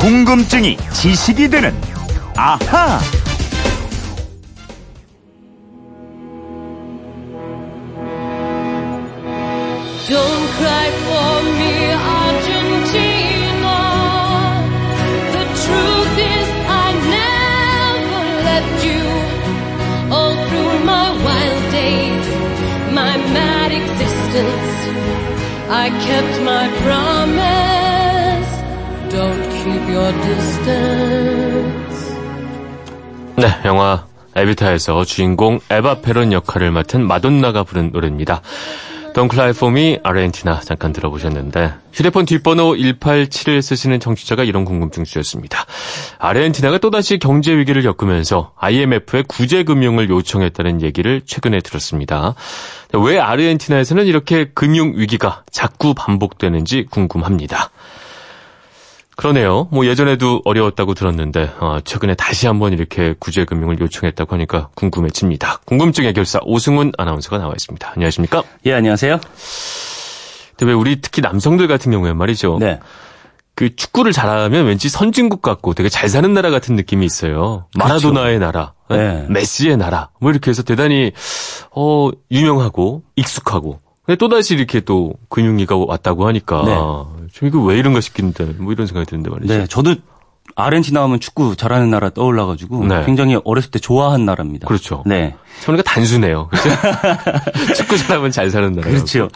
[0.00, 1.74] 궁금증이 지식이 되는
[2.34, 2.98] 아하.
[33.36, 38.40] 네, 영화 에비타에서 주인공 에바 페론 역할을 맡은 마돈나가 부른 노래입니다.
[39.14, 45.66] Don't Cry For Me, 아르헨티나 잠깐 들어보셨는데 휴대폰 뒷번호 187을 쓰시는 청취자가 이런 궁금증 주셨습니다.
[46.18, 52.34] 아르헨티나가 또다시 경제 위기를 겪으면서 IMF에 구제 금융을 요청했다는 얘기를 최근에 들었습니다.
[52.94, 57.70] 왜 아르헨티나에서는 이렇게 금융 위기가 자꾸 반복되는지 궁금합니다.
[59.20, 59.68] 그러네요.
[59.70, 65.58] 뭐 예전에도 어려웠다고 들었는데 어, 최근에 다시 한번 이렇게 구제 금융을 요청했다고 하니까 궁금해집니다.
[65.66, 67.92] 궁금증 해결사 오승훈 아나운서가 나와 있습니다.
[67.94, 68.42] 안녕하십니까?
[68.64, 69.20] 예, 안녕하세요.
[70.56, 72.56] 근데 왜 우리 특히 남성들 같은 경우에 말이죠.
[72.60, 72.80] 네.
[73.54, 77.66] 그 축구를 잘하면 왠지 선진국 같고 되게 잘 사는 나라 같은 느낌이 있어요.
[77.76, 79.26] 마라도나의 나라, 네.
[79.28, 81.12] 메시의 나라, 뭐 이렇게 해서 대단히
[81.76, 83.80] 어 유명하고 익숙하고.
[84.04, 87.26] 근데 또다시 이렇게 또 근육위가 왔다고 하니까 네.
[87.32, 89.52] 좀 이거 왜 이런가 싶긴데 뭐 이런 생각이 드는데 말이죠.
[89.52, 89.94] 네, 저도
[90.56, 93.04] 아르헨티나 하면 축구 잘하는 나라 떠올라가지고 네.
[93.04, 94.66] 굉장히 어렸을 때 좋아한 나라입니다.
[94.66, 95.02] 그렇죠.
[95.06, 95.36] 네.
[95.62, 96.48] 그러니까 단순해요.
[96.48, 96.70] 그렇죠?
[97.76, 98.88] 축구 잘하면 잘 사는 나라.
[98.88, 99.28] 그렇죠.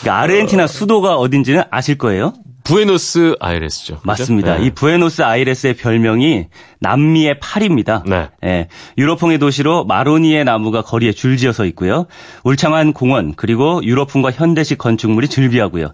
[0.00, 2.32] 그러니까 아르헨티나 수도가 어딘지는 아실 거예요?
[2.64, 3.94] 부에노스 아이레스죠.
[3.94, 4.06] 그죠?
[4.06, 4.58] 맞습니다.
[4.58, 4.66] 네.
[4.66, 6.46] 이 부에노스 아이레스의 별명이
[6.80, 8.04] 남미의 파리입니다.
[8.06, 8.28] 네.
[8.44, 12.06] 예, 유럽풍의 도시로 마로니의 나무가 거리에 줄지어서 있고요.
[12.44, 15.92] 울창한 공원 그리고 유럽풍과 현대식 건축물이 즐비하고요.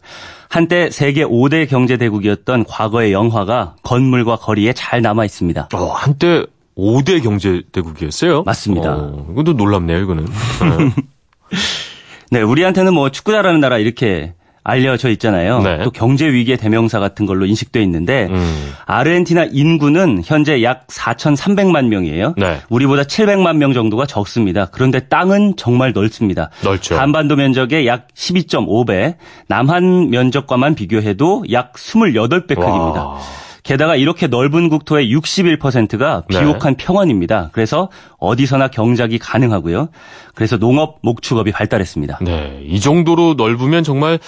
[0.48, 5.68] 한때 세계 5대 경제 대국이었던 과거의 영화가 건물과 거리에 잘 남아 있습니다.
[5.74, 6.44] 어, 한때
[6.76, 8.42] 5대 경제 대국이었어요.
[8.44, 8.94] 맞습니다.
[8.94, 10.24] 어, 이것도 놀랍네요, 이거는.
[10.24, 11.02] 네.
[12.30, 14.34] 네, 우리한테는 뭐 축구 잘하는 나라 이렇게
[14.68, 15.60] 알려져 있잖아요.
[15.62, 15.78] 네.
[15.84, 18.72] 또 경제 위기의 대명사 같은 걸로 인식돼 있는데 음.
[18.84, 22.34] 아르헨티나 인구는 현재 약 4,300만 명이에요.
[22.36, 22.58] 네.
[22.68, 24.66] 우리보다 700만 명 정도가 적습니다.
[24.66, 26.50] 그런데 땅은 정말 넓습니다.
[26.64, 26.98] 넓죠.
[26.98, 29.14] 한반도 면적의 약 12.5배,
[29.46, 33.06] 남한 면적과만 비교해도 약 28배 크기입니다.
[33.06, 33.20] 와.
[33.66, 36.38] 게다가 이렇게 넓은 국토의 61%가 네.
[36.38, 37.50] 비옥한 평원입니다.
[37.52, 37.88] 그래서
[38.18, 39.88] 어디서나 경작이 가능하고요.
[40.34, 42.20] 그래서 농업, 목축업이 발달했습니다.
[42.22, 44.20] 네, 이 정도로 넓으면 정말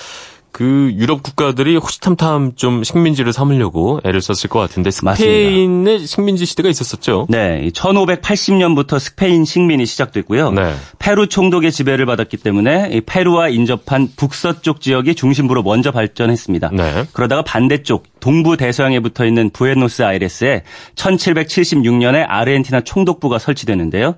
[0.50, 7.26] 그 유럽 국가들이 호시탐탐 좀 식민지를 삼으려고 애를 썼을 것 같은데 스페인의 식민지 시대가 있었었죠.
[7.28, 10.50] 네, 1580년부터 스페인 식민이 시작됐고요.
[10.52, 10.74] 네.
[10.98, 16.70] 페루 총독의 지배를 받았기 때문에 이 페루와 인접한 북서쪽 지역이 중심부로 먼저 발전했습니다.
[16.72, 17.04] 네.
[17.12, 20.62] 그러다가 반대쪽 동부 대서양에 붙어 있는 부에노스 아이레스에
[20.96, 24.16] 1776년에 아르헨티나 총독부가 설치되는데요.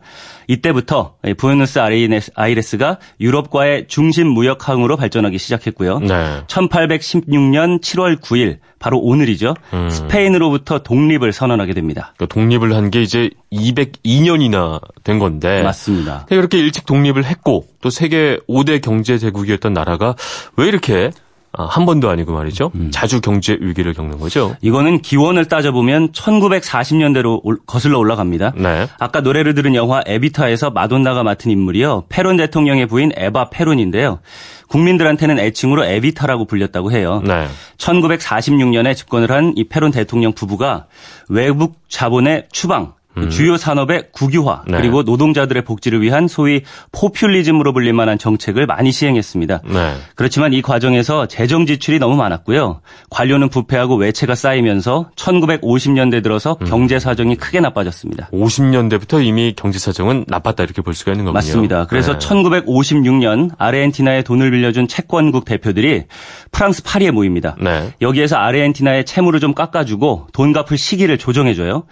[0.48, 6.00] 이때부터 이 부에노스 아이레스- 아이레스가 유럽과의 중심 무역 항으로 발전하기 시작했고요.
[6.00, 6.40] 네.
[6.48, 9.54] 1816년 7월 9일 바로 오늘이죠.
[9.74, 9.88] 음.
[9.88, 12.12] 스페인으로부터 독립을 선언하게 됩니다.
[12.16, 15.62] 그러니까 독립을 한 게 이제 202년이나 된 건데.
[15.62, 16.26] 맞습니다.
[16.28, 20.16] 그렇게 일찍 독립을 했고 또 세계 5대 경제 대국이었던 나라가
[20.56, 21.12] 왜 이렇게
[21.52, 22.70] 아, 한 번도 아니고 말이죠.
[22.76, 22.90] 음.
[22.92, 24.56] 자주 경제 위기를 겪는 거죠.
[24.60, 28.52] 이거는 기원을 따져보면 1940년대로 거슬러 올라갑니다.
[28.56, 28.86] 네.
[28.98, 32.04] 아까 노래를 들은 영화 에비타에서 마돈나가 맡은 인물이요.
[32.08, 34.20] 페론 대통령의 부인 에바 페론인데요.
[34.68, 37.20] 국민들한테는 애칭으로 에비타라고 불렸다고 해요.
[37.26, 37.48] 네.
[37.78, 40.86] 1946년에 집권을 한 이 페론 대통령 부부가
[41.28, 42.92] 외국 자본의 추방,
[43.30, 44.78] 주요 산업의 국유화 네.
[44.78, 46.62] 그리고 노동자들의 복지를 위한 소위
[46.92, 49.62] 포퓰리즘으로 불릴 만한 정책을 많이 시행했습니다.
[49.64, 49.94] 네.
[50.14, 52.80] 그렇지만 이 과정에서 재정 지출이 너무 많았고요.
[53.10, 56.66] 관료는 부패하고 외채가 쌓이면서 1950년대 들어서 음.
[56.66, 58.28] 경제 사정이 크게 나빠졌습니다.
[58.32, 61.34] 50년대부터 이미 경제 사정은 나빴다 이렇게 볼 수가 있는 거군요.
[61.34, 61.86] 맞습니다.
[61.88, 62.18] 그래서 네.
[62.26, 66.04] 1956년 아르헨티나에 돈을 빌려준 채권국 대표들이
[66.52, 67.56] 프랑스 파리에 모입니다.
[67.60, 67.92] 네.
[68.00, 71.84] 여기에서 아르헨티나의 채무를 좀 깎아주고 돈 갚을 시기를 조정해줘요.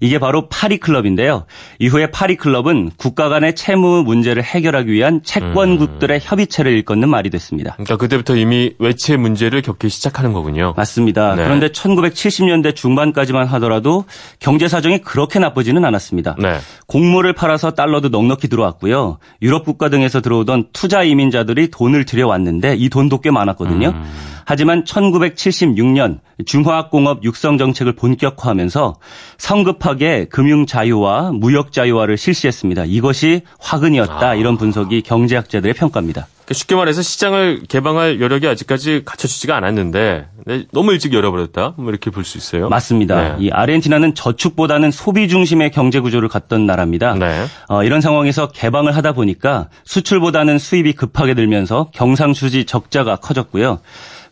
[0.00, 1.44] 이게 바로 파리 클럽인데요.
[1.78, 7.72] 이후에 파리 클럽은 국가 간의 채무 문제를 해결하기 위한 채권국들의 협의체를 일컫는 말이 됐습니다.
[7.74, 10.74] 그러니까 그때부터 이미 외채 문제를 겪기 시작하는 거군요.
[10.76, 11.34] 맞습니다.
[11.34, 11.44] 네.
[11.44, 14.04] 그런데 1970년대 중반까지만 하더라도
[14.38, 16.36] 경제 사정이 그렇게 나쁘지는 않았습니다.
[16.38, 16.58] 네.
[16.86, 19.18] 곡물을 팔아서 달러도 넉넉히 들어왔고요.
[19.42, 23.88] 유럽 국가 등에서 들어오던 투자 이민자들이 돈을 들여왔는데 이 돈도 꽤 많았거든요.
[23.88, 24.04] 음.
[24.46, 28.94] 하지만 1976년 중화공업 육성 정책을 본격화하면서
[29.38, 32.84] 성급하게 금융 자유화, 무역 자유화를 실시했습니다.
[32.86, 34.34] 이것이 화근이었다.
[34.36, 36.26] 이런 분석이 경제학자들의 평가입니다.
[36.44, 41.74] 그러니까 쉽게 말해서 시장을 개방할 여력이 아직까지 갖춰지지가 않았는데 네, 너무 일찍 열어버렸다.
[41.76, 42.68] 뭐 이렇게 볼 수 있어요.
[42.68, 43.36] 맞습니다.
[43.36, 43.46] 네.
[43.46, 47.14] 이 아르헨티나는 저축보다는 소비 중심의 경제 구조를 갖던 나라입니다.
[47.14, 47.46] 네.
[47.68, 53.80] 어, 이런 상황에서 개방을 하다 보니까 수출보다는 수입이 급하게 늘면서 경상수지 적자가 커졌고요.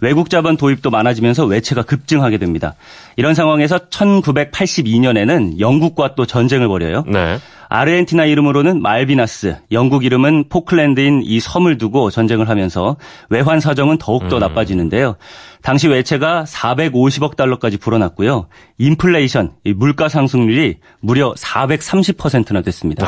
[0.04, 2.74] 외국 자본 도입도 많아지면서 외채가 급증하게 됩니다.
[3.16, 7.04] 이런 상황에서 1982년에는 영국과 또 전쟁을 벌여요.
[7.06, 7.38] 네.
[7.70, 12.98] 아르헨티나 이름으로는 말비나스, 영국 이름은 포클랜드인 이 섬을 두고 전쟁을 하면서
[13.30, 15.16] 외환 사정은 더욱더 나빠지는데요.
[15.62, 18.48] 당시 외채가 450억 달러까지 불어났고요.
[18.76, 23.06] 인플레이션, 이 물가 상승률이 무려 430%나 됐습니다.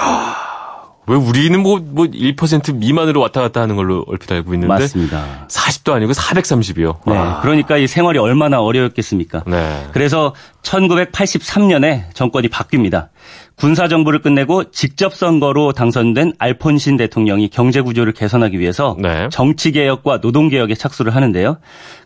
[1.08, 4.74] 왜 우리는 뭐, 뭐 1% 미만으로 왔다 갔다 하는 걸로 얼핏 알고 있는데.
[4.74, 5.46] 맞습니다.
[5.48, 6.98] 40도 아니고 430이요.
[7.06, 9.44] 네, 그러니까 이 생활이 얼마나 어려웠겠습니까?
[9.46, 9.86] 네.
[9.92, 13.08] 그래서 1983년에 정권이 바뀝니다.
[13.56, 19.28] 군사정부를 끝내고 직접 선거로 당선된 알폰신 대통령이 경제 구조를 개선하기 위해서 네.
[19.30, 21.56] 정치개혁과 노동개혁에 착수를 하는데요.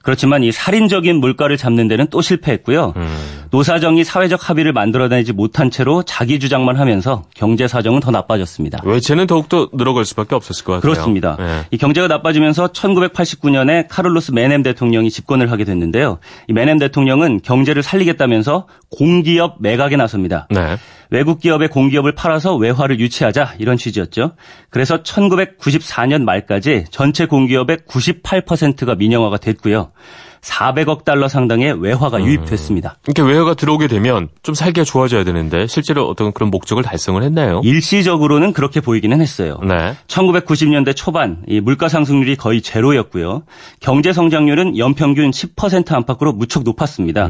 [0.03, 2.95] 그렇지만 이 살인적인 물가를 잡는 데는 또 실패했고요.
[2.97, 3.17] 음.
[3.51, 8.81] 노사정이 사회적 합의를 만들어내지 못한 채로 자기 주장만 하면서 경제 사정은 더 나빠졌습니다.
[8.85, 10.93] 외채는 더욱더 늘어갈 수밖에 없었을 것 같아요.
[10.93, 11.37] 그렇습니다.
[11.39, 11.65] 네.
[11.73, 16.19] 이 경제가 나빠지면서 1989년에 카를로스 메넴 대통령이 집권을 하게 됐는데요.
[16.49, 20.47] 이 메넴 대통령은 경제를 살리겠다면서 공기업 매각에 나섭니다.
[20.51, 20.77] 네.
[21.11, 24.33] 외국 기업의 공기업을 팔아서 외화를 유치하자 이런 취지였죠.
[24.71, 29.93] 그래서 1994년 말까지 전체 공기업의 98%가 민영화가 됐고요.
[30.43, 32.97] 400억 달러 상당의 외화가 유입됐습니다.
[33.07, 37.61] 이렇게 외화가 들어오게 되면 좀 살기가 좋아져야 되는데 실제로 어떤 그런 목적을 달성을 했나요?
[37.65, 39.59] 일시적으로는 그렇게 보이기는 했어요.
[39.63, 39.95] 네.
[40.07, 43.43] 1990년대 초반 이 물가 상승률이 거의 제로였고요.
[43.81, 47.29] 경제 성장률은 연평균 10% 안팎으로 무척 높았습니다.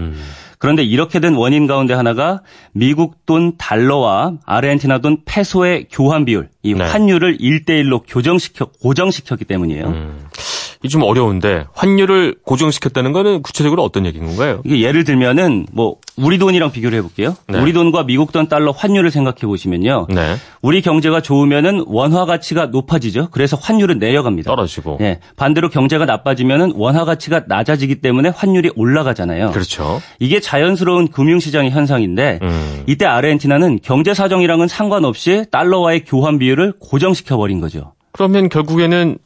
[0.58, 2.42] 그런데 이렇게 된 원인 가운데 하나가
[2.72, 6.84] 미국 돈 달러와 아르헨티나 돈 페소의 교환 비율, 이 네.
[6.84, 9.86] 환율을 1대1로 교정시켜 고정시켰기 때문이에요.
[9.86, 10.26] 음.
[10.82, 14.62] 이좀 어려운데 환율을 고정시켰다는 거는 구체적으로 어떤 얘기인 건가요?
[14.65, 17.37] 이게 예를 들면은 뭐 우리 돈이랑 비교를 해볼게요.
[17.49, 17.61] 네.
[17.61, 20.06] 우리 돈과 미국 돈 달러 환율을 생각해 보시면요.
[20.09, 20.37] 네.
[20.62, 23.29] 우리 경제가 좋으면은 원화 가치가 높아지죠.
[23.31, 24.50] 그래서 환율은 내려갑니다.
[24.50, 24.99] 떨어지고.
[25.03, 29.50] 예, 반대로 경제가 나빠지면은 원화 가치가 낮아지기 때문에 환율이 올라가잖아요.
[29.50, 30.00] 그렇죠.
[30.19, 32.85] 이게 자연스러운 금융시장의 현상인데 음.
[32.87, 37.93] 이때 아르헨티나는 경제 사정이랑은 상관없이 달러와의 교환 비율을 고정시켜 버린 거죠.
[38.12, 39.19] 그러면 결국에는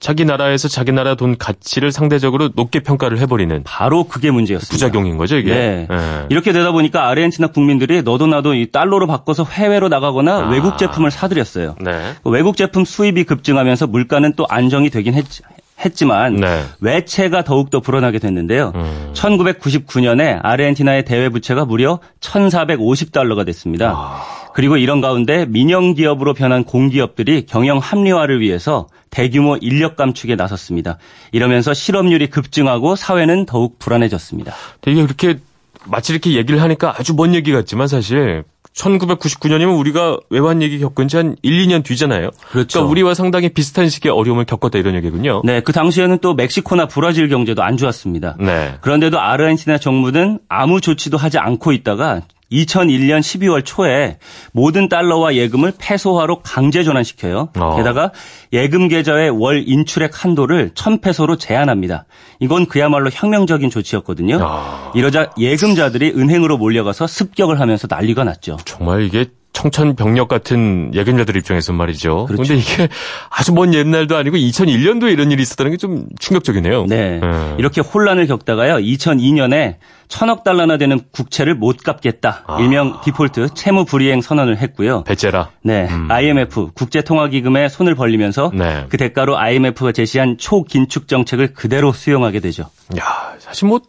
[0.00, 4.72] 자기 나라에서 자기 나라 돈 가치를 상대적으로 높게 평가를 해버리는 바로 그게 문제였습니다.
[4.72, 5.50] 부작용인 거죠, 이게.
[5.52, 5.86] 네.
[5.90, 6.26] 예.
[6.30, 10.48] 이렇게 되다 보니까 아르헨티나 국민들이 너도 나도 이 달러로 바꿔서 해외로 나가거나 아.
[10.48, 11.76] 외국 제품을 사들였어요.
[11.82, 12.14] 네.
[12.24, 16.62] 외국 제품 수입이 급증하면서 물가는 또 안정이 되긴 했, 지만 네.
[16.80, 18.72] 외채가 더욱더 불어나게 됐는데요.
[18.74, 19.10] 음.
[19.12, 23.92] 1999년에 아르헨티나의 대외 부채가 무려 1,450달러가 됐습니다.
[23.94, 24.39] 아.
[24.54, 30.98] 그리고 이런 가운데 민영 기업으로 변한 공기업들이 경영 합리화를 위해서 대규모 인력 감축에 나섰습니다.
[31.32, 34.54] 이러면서 실업률이 급증하고 사회는 더욱 불안해졌습니다.
[34.80, 35.38] 되게 그렇게
[35.86, 38.44] 마치 이렇게 얘기를 하니까 아주 먼 얘기 같지만 사실
[38.74, 42.30] 1999년이면 우리가 외환 얘기 겪은 지 한 1, 2년 뒤잖아요.
[42.50, 42.78] 그렇죠.
[42.78, 45.42] 러니까 우리와 상당히 비슷한 시기의 어려움을 겪었다 이런 얘기군요.
[45.44, 48.36] 네, 그 당시에는 또 멕시코나 브라질 경제도 안 좋았습니다.
[48.38, 48.76] 네.
[48.80, 54.18] 그런데도 아르헨티나 정부는 아무 조치도 하지 않고 있다가 2001년 12월 초에
[54.52, 57.50] 모든 달러와 예금을 페소화로 강제 전환시켜요.
[57.58, 57.76] 어.
[57.76, 58.12] 게다가
[58.52, 62.04] 예금 계좌의 월 인출액 한도를 1000페소로 제한합니다.
[62.40, 64.38] 이건 그야말로 혁명적인 조치였거든요.
[64.40, 64.92] 아.
[64.94, 68.56] 이러자 예금자들이 은행으로 몰려가서 습격을 하면서 난리가 났죠.
[68.64, 72.26] 정말 이게 청천벽력 같은 예금자들 입장에서 말이죠.
[72.26, 72.42] 그렇죠.
[72.54, 72.88] 근데 이게
[73.30, 76.86] 아주 먼 옛날도 아니고 2001년도에 이런 일이 있었다는 게 좀 충격적이네요.
[76.86, 77.20] 네.
[77.22, 77.56] 음.
[77.58, 78.76] 이렇게 혼란을 겪다가요.
[78.76, 79.76] 2002년에
[80.10, 82.42] 천억 달러나 되는 국채를 못 갚겠다.
[82.46, 82.58] 아.
[82.60, 85.04] 일명 디폴트 채무 불이행 선언을 했고요.
[85.04, 85.50] 배째라.
[85.62, 88.58] 네, IMF 국제통화기금에 손을 벌리면서 음.
[88.58, 88.86] 네.
[88.88, 92.64] 그 대가로 IMF가 제시한 초긴축 정책을 그대로 수용하게 되죠.
[92.98, 93.80] 야, 사실 뭐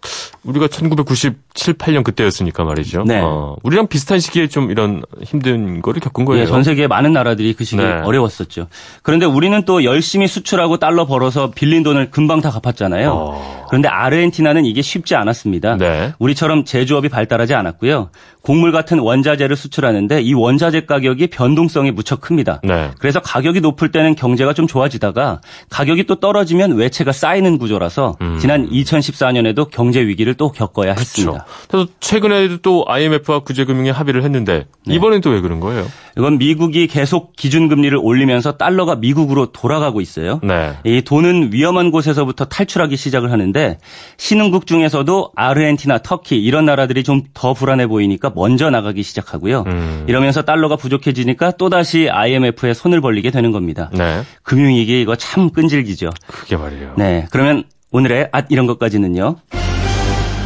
[0.44, 3.04] 우리가 1997, 8년 그때였으니까 말이죠.
[3.04, 3.20] 네.
[3.20, 6.44] 어, 우리랑 비슷한 시기에 좀 이런 힘든 거를 겪은 거예요.
[6.44, 7.92] 예, 전 세계 많은 나라들이 그 시기에 네.
[8.02, 8.68] 어려웠었죠.
[9.02, 13.12] 그런데 우리는 또 열심히 수출하고 달러 벌어서 빌린 돈을 금방 다 갚았잖아요.
[13.12, 13.66] 어.
[13.70, 15.78] 그런데 아르헨티나는 이게 쉽지 않았습니다.
[15.78, 16.11] 네.
[16.20, 18.10] 우리처럼 제조업이 발달하지 않았고요.
[18.42, 22.62] 곡물 같은 원자재를 수출하는데 이 원자재 가격이 변동성이 무척 큽니다.
[22.64, 22.92] 네.
[23.00, 28.38] 그래서 가격이 높을 때는 경제가 좀 좋아지다가 가격이 또 떨어지면 외채가 쌓이는 구조라서 음.
[28.40, 31.32] 지난 2014년에도 경제 위기를 또 겪어야 했습니다.
[31.32, 31.46] 겁니다.
[31.68, 34.96] 그래서 최근에도 또 IMF와 구제금융에 합의를 했는데 네.
[34.96, 35.86] 이번엔 또 왜 그런 거예요?
[36.18, 40.42] 이건 미국이 계속 기준금리를 올리면서 달러가 미국으로 돌아가고 있어요.
[40.44, 40.74] 네.
[40.84, 43.78] 이 돈은 위험한 곳에서부터 탈출하기 시작을 하는데
[44.18, 49.64] 신흥국 중에서도 아르헨티나, 터키 이런 나라들이 좀 더 불안해 보이니까 먼저 나가기 시작하고요.
[49.68, 50.06] 음.
[50.08, 53.90] 이러면서 달러가 부족해지니까 또다시 IMF에 손을 벌리게 되는 겁니다.
[53.94, 54.22] 네.
[54.44, 56.10] 금융위기 이거 참 끈질기죠.
[56.28, 56.94] 그게 말이에요.
[56.98, 57.28] 네.
[57.32, 59.36] 그러면 오늘의 앗 이런 것까지는요.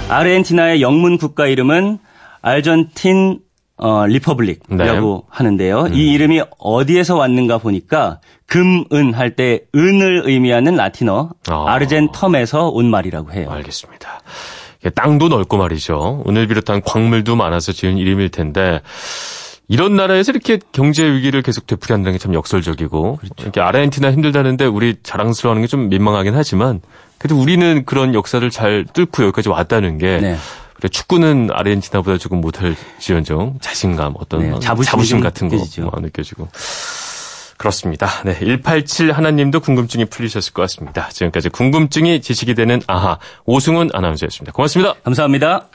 [0.10, 1.98] 아르헨티나의 영문 국가 이름은
[2.42, 3.40] Argentine
[3.78, 5.28] 어, Republic이라고 네.
[5.30, 5.88] 하는데요.
[5.92, 11.66] 이 이름이 어디에서 왔는가 보니까 금, 은 할 때 은을 의미하는 라틴어 아.
[11.78, 13.50] argentum에서 온 말이라고 해요.
[13.52, 14.22] 알겠습니다.
[14.86, 16.24] 이게 땅도 넓고 말이죠.
[16.28, 18.82] 은을 비롯한 광물도 많아서 지은 이름일 텐데
[19.68, 23.34] 이런 나라에서 이렇게 경제 위기를 계속 되풀이한다는 게 참 역설적이고 그렇죠.
[23.42, 26.82] 이렇게 아르헨티나 힘들다는데 우리 자랑스러워하는 게 좀 민망하긴 하지만
[27.18, 30.36] 그래도 우리는 그런 역사를 잘 뚫고 여기까지 왔다는 게 네.
[30.76, 35.82] 그래, 축구는 아르헨티나보다 조금 못할 지언정 자신감 어떤 네, 자부심 좀 같은 거 느껴지죠.
[35.84, 36.48] 뭐 느껴지고
[37.58, 38.08] 그렇습니다.
[38.24, 41.10] 네, 187 하나님도 궁금증이 풀리셨을 것 같습니다.
[41.10, 44.52] 지금까지 궁금증이 지식이 되는 아하 오승훈 아나운서였습니다.
[44.52, 44.96] 고맙습니다.
[45.04, 45.75] 감사합니다.